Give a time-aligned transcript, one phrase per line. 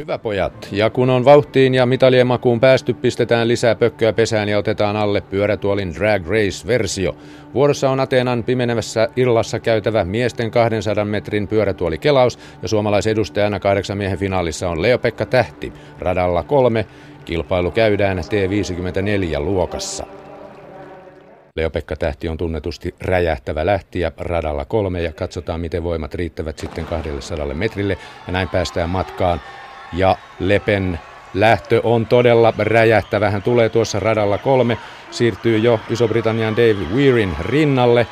[0.00, 4.58] Hyvä pojat, ja kun on vauhtiin ja mitalien makuun päästy, pistetään lisää pökköä pesään ja
[4.58, 7.16] otetaan alle pyörätuolin drag race-versio.
[7.54, 14.68] Vuorossa on Ateenan pimenevässä illassa käytävä miesten 200 metrin pyörätuolikelaus ja suomalaisedustajana kahdeksan miehen finaalissa
[14.68, 15.72] on Leo-Pekka Tähti.
[15.98, 16.86] Radalla kolme,
[17.24, 20.06] kilpailu käydään T54 luokassa.
[21.56, 27.54] Leo-Pekka Tähti on tunnetusti räjähtävä lähtiä radalla kolme ja katsotaan miten voimat riittävät sitten 200
[27.54, 29.40] metrille ja näin päästään matkaan
[29.92, 31.00] ja Lepen
[31.34, 33.30] lähtö on todella räjähtävä.
[33.30, 34.78] Hän tulee tuossa radalla kolme,
[35.10, 38.06] siirtyy jo Iso-Britannian Dave Weirin rinnalle.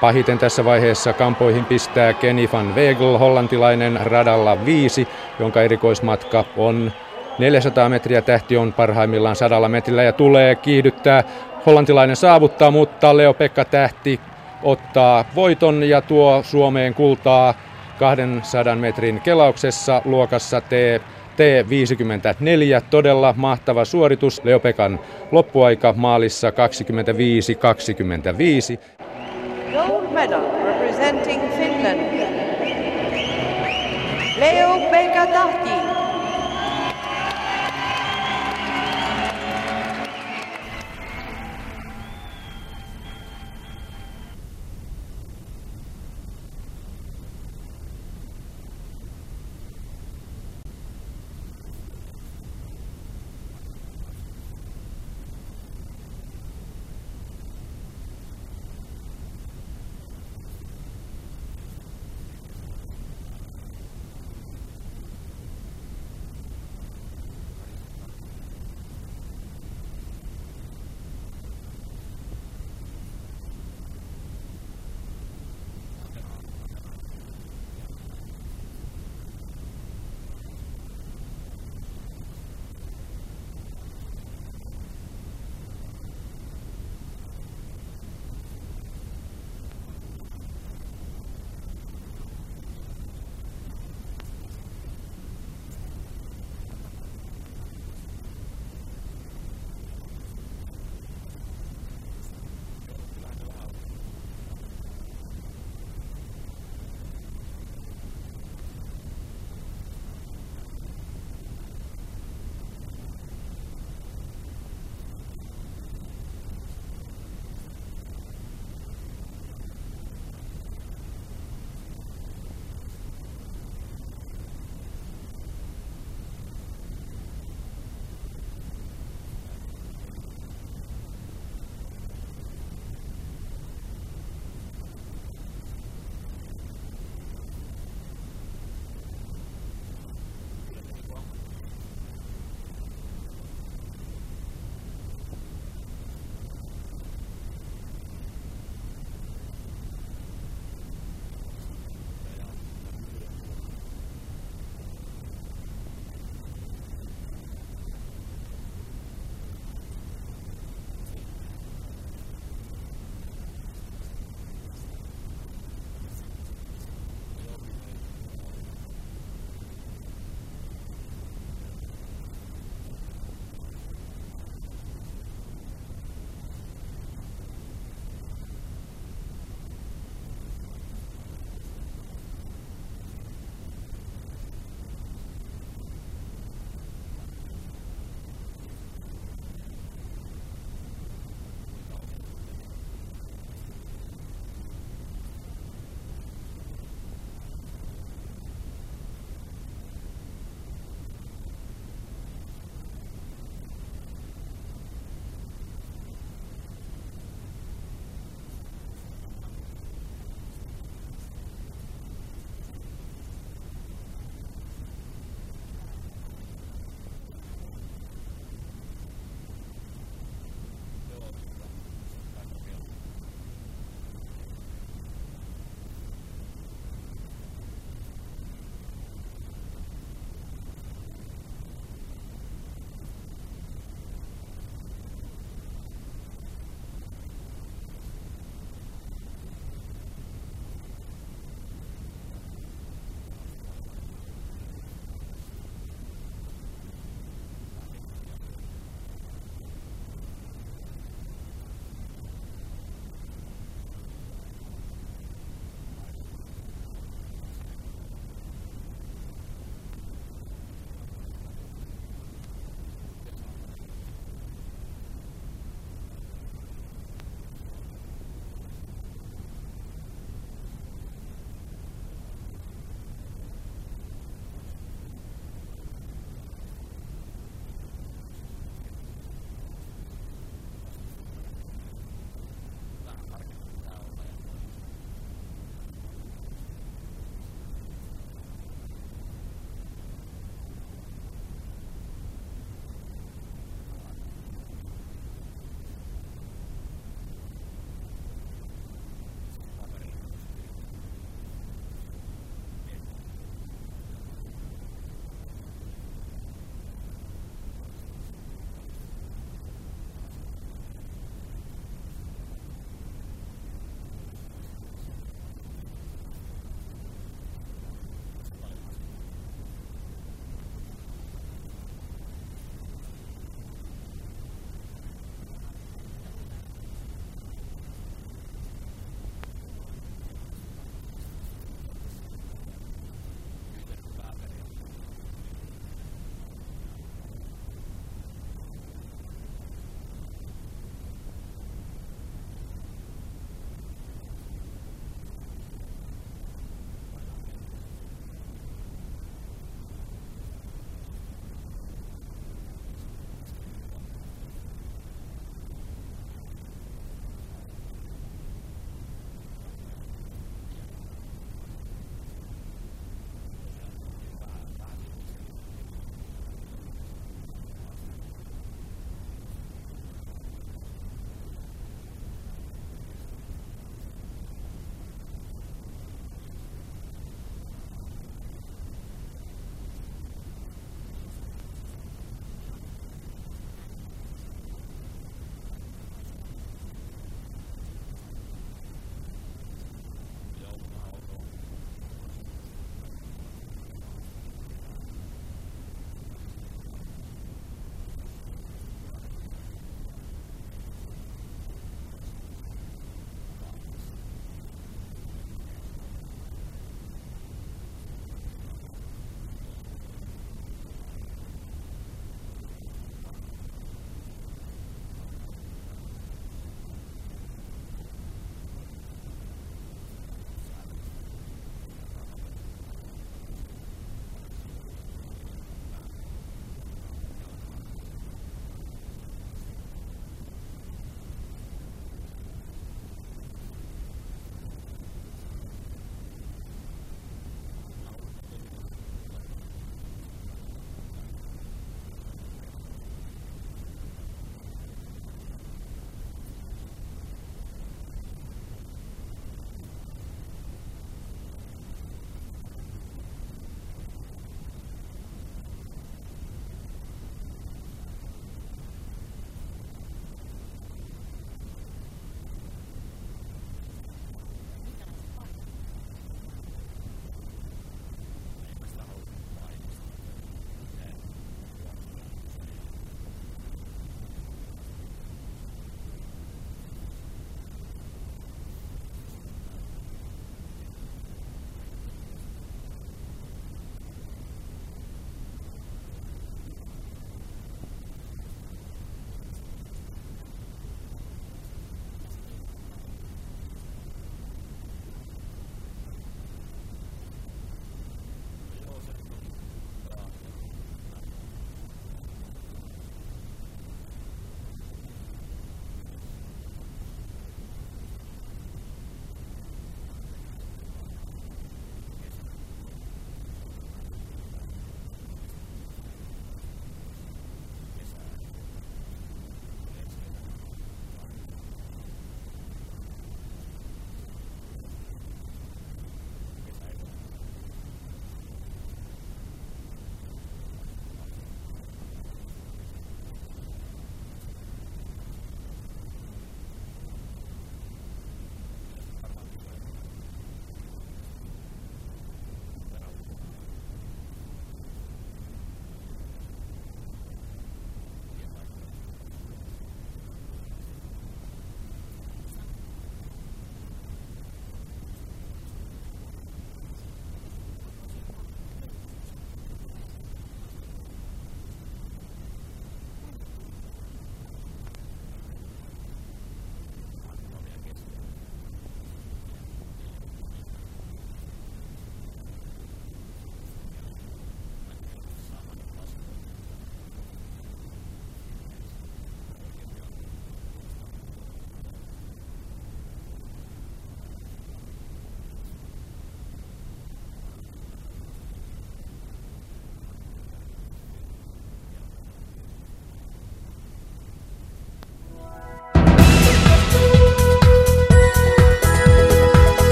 [0.00, 6.92] Pahiten tässä vaiheessa kampoihin pistää Kenny van Wegel, hollantilainen radalla viisi, jonka erikoismatka on
[7.38, 8.22] 400 metriä.
[8.22, 11.24] Tähti on parhaimmillaan sadalla metrillä ja tulee kiihdyttää.
[11.66, 14.20] Hollantilainen saavuttaa, mutta Leo-Pekka Tähti
[14.62, 17.54] ottaa voiton ja tuo Suomeen kultaa
[17.98, 21.00] 200 metrin kelauksessa luokassa T
[21.38, 22.82] T54.
[22.90, 24.40] Todella mahtava suoritus.
[24.44, 25.00] Leopekan
[25.32, 26.52] loppuaika maalissa 25-25.
[29.72, 32.00] Gold medal representing Finland.
[34.38, 35.87] Leo Pekka Tahti.